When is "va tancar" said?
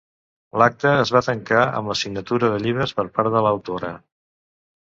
1.15-1.67